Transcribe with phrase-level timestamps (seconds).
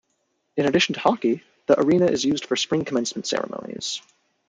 [0.57, 4.01] In addition to hockey, the arena is used for Spring Commencement ceremonies.